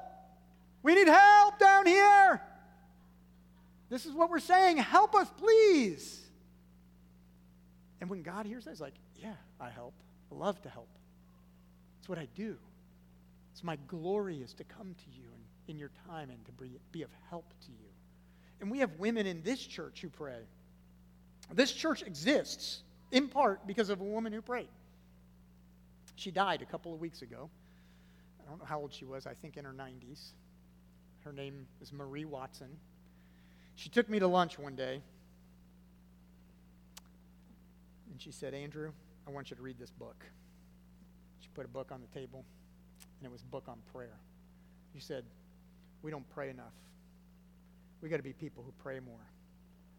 [0.84, 2.40] We need help down here!
[3.88, 4.76] This is what we're saying.
[4.76, 6.20] Help us, please.
[8.00, 9.94] And when God hears that, he's like, Yeah, I help.
[10.30, 10.88] I love to help.
[11.98, 12.56] It's what I do.
[13.52, 15.24] It's my glory is to come to you
[15.66, 16.52] in, in your time and to
[16.92, 17.88] be of help to you.
[18.60, 20.40] And we have women in this church who pray.
[21.52, 24.68] This church exists in part because of a woman who prayed.
[26.16, 27.48] She died a couple of weeks ago.
[28.40, 30.32] I don't know how old she was, I think in her 90s.
[31.24, 32.68] Her name is Marie Watson.
[33.76, 35.00] She took me to lunch one day,
[38.10, 38.92] and she said, Andrew,
[39.26, 40.24] I want you to read this book.
[41.40, 42.44] She put a book on the table,
[43.18, 44.18] and it was a book on prayer.
[44.92, 45.24] She said,
[46.02, 46.74] We don't pray enough.
[48.00, 49.26] We got to be people who pray more.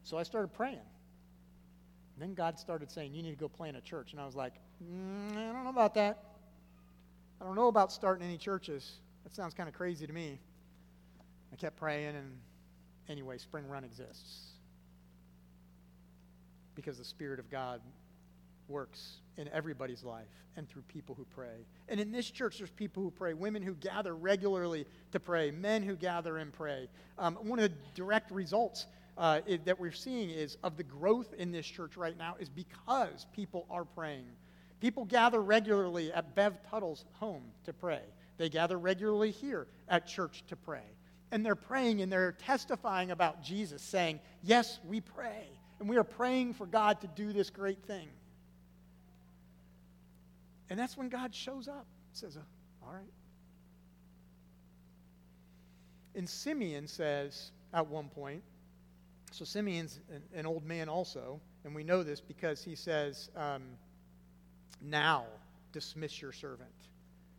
[0.04, 0.76] So I started praying.
[0.76, 4.12] And then God started saying, You need to go play in a church.
[4.12, 6.24] And I was like, mm, I don't know about that.
[7.42, 9.00] I don't know about starting any churches.
[9.24, 10.40] That sounds kind of crazy to me.
[11.52, 12.38] I kept praying, and
[13.10, 14.52] anyway, Spring Run exists.
[16.76, 17.82] Because the Spirit of God
[18.68, 20.28] works in everybody's life
[20.58, 21.66] and through people who pray.
[21.88, 25.84] And in this church, there's people who pray, women who gather regularly to pray, men
[25.84, 26.90] who gather and pray.
[27.18, 31.34] Um, one of the direct results uh, it, that we're seeing is of the growth
[31.38, 34.28] in this church right now is because people are praying.
[34.82, 38.02] People gather regularly at Bev Tuttle's home to pray.
[38.38, 40.84] They gather regularly here at church to pray
[41.32, 45.48] and they're praying and they're testifying about Jesus, saying, Yes, we pray.
[45.80, 48.08] And we are praying for God to do this great thing.
[50.70, 51.86] And that's when God shows up.
[52.14, 52.38] Says,
[52.84, 53.04] All right.
[56.16, 58.42] And Simeon says at one point,
[59.32, 63.64] so Simeon's an, an old man also, and we know this because he says, um,
[64.82, 65.26] Now
[65.74, 66.85] dismiss your servant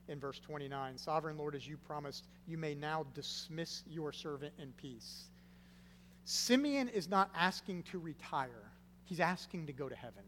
[0.08, 0.98] in verse 29.
[0.98, 5.24] Sovereign Lord, as you promised, you may now dismiss your servant in peace.
[6.24, 8.70] Simeon is not asking to retire,
[9.04, 10.24] he's asking to go to heaven.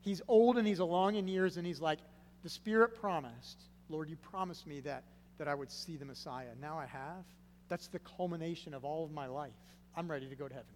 [0.00, 2.00] He's old and he's along in years, and he's like,
[2.42, 5.04] The Spirit promised, Lord, you promised me that,
[5.38, 6.48] that I would see the Messiah.
[6.60, 7.24] Now I have.
[7.68, 9.52] That's the culmination of all of my life.
[9.96, 10.74] I'm ready to go to heaven.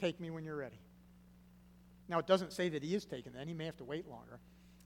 [0.00, 0.78] Take me when you're ready.
[2.08, 3.48] Now, it doesn't say that he is taken then.
[3.48, 4.38] He may have to wait longer.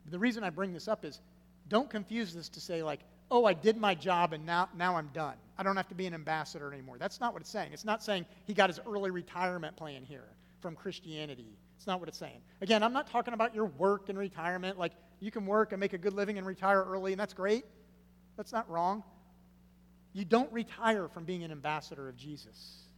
[0.09, 1.21] The reason I bring this up is
[1.69, 5.09] don't confuse this to say, like, oh, I did my job and now, now I'm
[5.13, 5.37] done.
[5.57, 6.97] I don't have to be an ambassador anymore.
[6.99, 7.73] That's not what it's saying.
[7.73, 10.29] It's not saying he got his early retirement plan here
[10.61, 11.57] from Christianity.
[11.77, 12.41] It's not what it's saying.
[12.61, 14.79] Again, I'm not talking about your work and retirement.
[14.79, 17.65] Like, you can work and make a good living and retire early, and that's great.
[18.37, 19.03] That's not wrong.
[20.13, 22.89] You don't retire from being an ambassador of Jesus.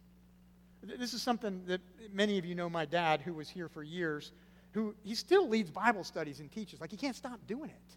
[0.81, 1.81] This is something that
[2.11, 4.31] many of you know my dad, who was here for years,
[4.73, 6.81] who he still leads Bible studies and teaches.
[6.81, 7.95] Like he can't stop doing it.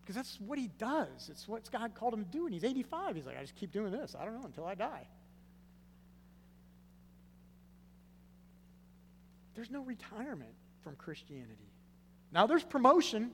[0.00, 1.28] Because that's what he does.
[1.30, 2.44] It's what God called him to do.
[2.44, 3.16] And he's 85.
[3.16, 4.14] He's like, I just keep doing this.
[4.18, 5.06] I don't know until I die.
[9.54, 11.70] There's no retirement from Christianity.
[12.32, 13.30] Now there's promotion.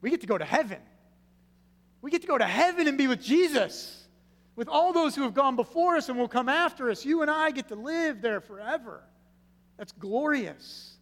[0.00, 0.80] We get to go to heaven.
[2.02, 4.06] We get to go to heaven and be with Jesus.
[4.56, 7.04] with all those who have gone before us and will come after us.
[7.04, 9.02] You and I get to live there forever.
[9.76, 10.95] That's glorious.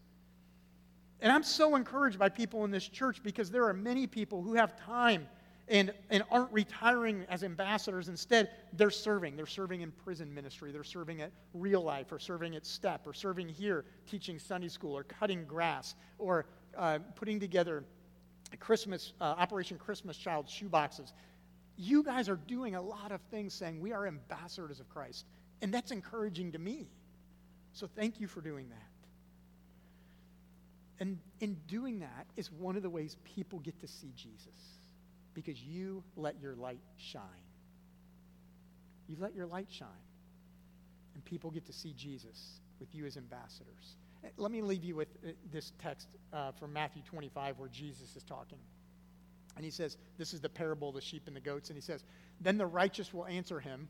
[1.20, 4.54] And I'm so encouraged by people in this church because there are many people who
[4.54, 5.26] have time
[5.68, 8.08] and, and aren't retiring as ambassadors.
[8.08, 9.36] Instead, they're serving.
[9.36, 10.72] They're serving in prison ministry.
[10.72, 14.96] They're serving at Real Life or serving at STEP or serving here teaching Sunday school
[14.96, 16.46] or cutting grass or
[16.76, 17.84] uh, putting together
[18.60, 21.12] Christmas, uh, Operation Christmas Child shoeboxes.
[21.76, 25.24] You guys are doing a lot of things saying we are ambassadors of Christ.
[25.62, 26.88] And that's encouraging to me.
[27.72, 28.93] So thank you for doing that.
[31.00, 34.78] And in doing that is one of the ways people get to see Jesus
[35.34, 37.22] because you let your light shine.
[39.08, 39.88] You let your light shine.
[41.14, 43.96] And people get to see Jesus with you as ambassadors.
[44.24, 48.16] Eh, let me leave you with uh, this text uh, from Matthew 25 where Jesus
[48.16, 48.58] is talking.
[49.56, 51.70] And he says, This is the parable of the sheep and the goats.
[51.70, 52.02] And he says,
[52.40, 53.88] Then the righteous will answer him.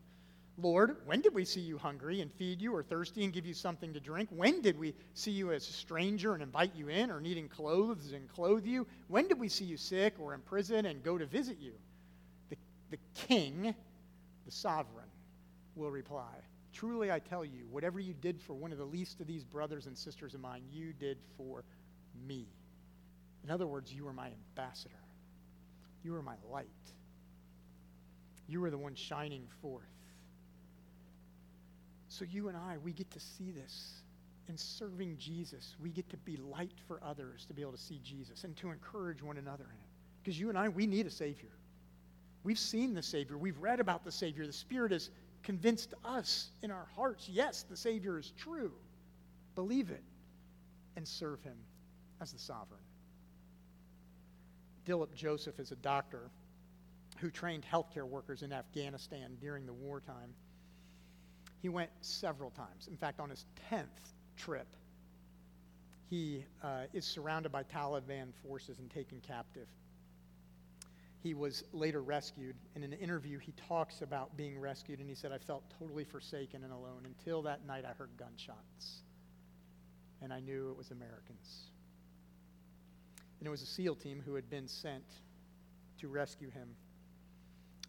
[0.56, 3.54] Lord, when did we see you hungry and feed you, or thirsty and give you
[3.54, 4.28] something to drink?
[4.30, 8.12] When did we see you as a stranger and invite you in, or needing clothes
[8.12, 8.86] and clothe you?
[9.08, 11.72] When did we see you sick or in prison and go to visit you?
[12.50, 12.56] The,
[12.90, 13.74] the king,
[14.44, 15.08] the sovereign,
[15.74, 16.36] will reply
[16.74, 19.86] Truly I tell you, whatever you did for one of the least of these brothers
[19.86, 21.62] and sisters of mine, you did for
[22.26, 22.48] me.
[23.44, 24.94] In other words, you are my ambassador,
[26.02, 26.66] you are my light,
[28.48, 29.84] you are the one shining forth.
[32.14, 34.02] So you and I, we get to see this.
[34.48, 37.98] In serving Jesus, we get to be light for others to be able to see
[38.04, 39.88] Jesus and to encourage one another in it.
[40.22, 41.50] Because you and I, we need a Savior.
[42.44, 43.36] We've seen the Savior.
[43.36, 44.46] We've read about the Savior.
[44.46, 45.10] The Spirit has
[45.42, 48.70] convinced us in our hearts yes, the Savior is true.
[49.56, 50.04] Believe it
[50.96, 51.56] and serve Him
[52.20, 52.80] as the sovereign.
[54.86, 56.30] Dilip Joseph is a doctor
[57.18, 60.32] who trained healthcare workers in Afghanistan during the wartime.
[61.64, 62.88] He went several times.
[62.88, 63.86] In fact, on his 10th
[64.36, 64.66] trip,
[66.10, 69.66] he uh, is surrounded by Taliban forces and taken captive.
[71.22, 72.54] He was later rescued.
[72.76, 76.64] In an interview, he talks about being rescued, and he said, I felt totally forsaken
[76.64, 77.06] and alone.
[77.06, 79.00] Until that night, I heard gunshots,
[80.20, 81.70] and I knew it was Americans.
[83.40, 85.06] And it was a SEAL team who had been sent
[86.00, 86.68] to rescue him.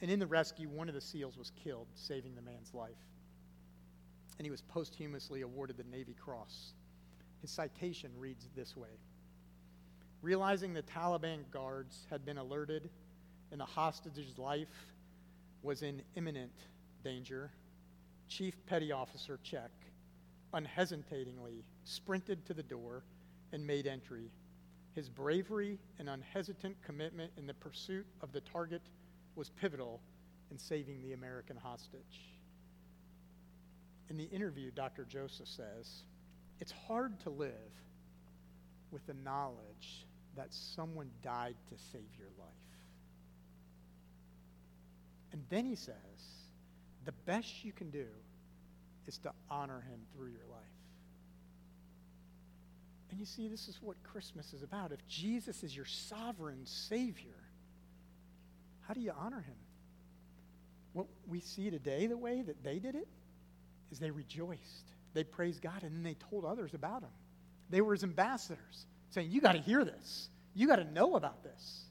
[0.02, 2.96] And in the rescue, one of the SEALs was killed, saving the man's life
[4.38, 6.74] and he was posthumously awarded the Navy Cross.
[7.42, 9.00] His citation reads this way
[10.22, 12.90] Realizing the Taliban guards had been alerted
[13.52, 14.94] and the hostage's life
[15.62, 16.52] was in imminent
[17.04, 17.52] danger,
[18.28, 19.86] Chief Petty Officer Checque
[20.54, 23.04] unhesitatingly sprinted to the door
[23.52, 24.32] and made entry.
[24.94, 28.82] His bravery and unhesitant commitment in the pursuit of the target
[29.36, 30.02] was pivotal
[30.52, 32.35] in saving the American hostage.
[34.10, 35.06] In the interview, Dr.
[35.06, 36.03] Joseph says,
[36.60, 37.51] it's hard to live
[38.91, 42.47] with the knowledge that someone died to save your life.
[45.32, 45.95] And then he says,
[47.03, 48.06] the best you can do
[49.08, 50.62] is to honor him through your life.
[53.12, 54.91] And you see, this is what Christmas is about.
[54.91, 57.36] If Jesus is your sovereign Savior,
[58.88, 59.56] how do you honor him?
[60.93, 63.08] What we see today, the way that they did it,
[63.92, 64.92] is they rejoiced.
[65.14, 67.10] They praised God, and then they told others about him.
[67.70, 70.30] They were his ambassadors, saying, You got to hear this.
[70.54, 71.86] You got to know about this.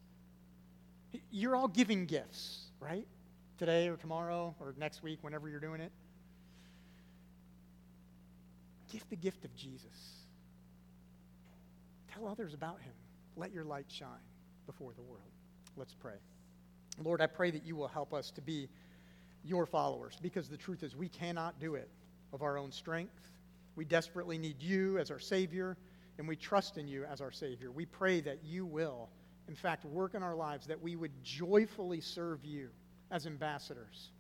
[1.31, 3.07] You're all giving gifts, right?
[3.59, 5.93] Today or tomorrow or next week, whenever you're doing it.
[8.91, 10.25] Give the gift of Jesus.
[12.13, 12.93] Tell others about him.
[13.37, 14.09] Let your light shine
[14.67, 15.23] before the world.
[15.77, 16.15] Let's pray.
[17.03, 18.69] Lord, I pray that you will help us to be
[19.45, 21.89] your followers because the truth is we cannot do it
[22.33, 23.31] of our own strength.
[23.77, 25.77] We desperately need you as our Savior,
[26.19, 27.71] and we trust in you as our Savior.
[27.71, 29.09] We pray that you will,
[29.49, 32.71] in fact, work in our lives, that we would joyfully serve you
[33.11, 34.11] as ambassadors.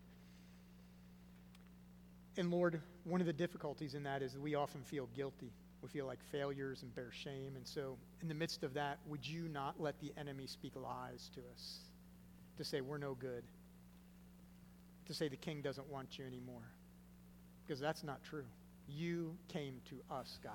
[2.36, 5.52] And Lord, one of the difficulties in that is that we often feel guilty.
[5.82, 7.52] We feel like failures and bear shame.
[7.56, 11.30] And so, in the midst of that, would you not let the enemy speak lies
[11.34, 11.78] to us
[12.56, 13.44] to say we're no good?
[15.06, 16.72] To say the king doesn't want you anymore.
[17.66, 18.44] Because that's not true.
[18.88, 20.52] You came to us, God.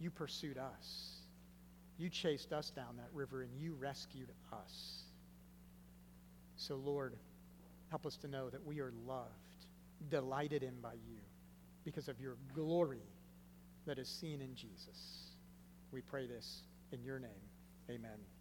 [0.00, 1.20] You pursued us.
[1.98, 5.02] You chased us down that river and you rescued us.
[6.56, 7.14] So, Lord,
[7.90, 9.28] help us to know that we are loved,
[10.10, 11.18] delighted in by you
[11.84, 13.02] because of your glory
[13.86, 15.30] that is seen in Jesus.
[15.92, 16.62] We pray this
[16.92, 17.30] in your name.
[17.90, 18.31] Amen.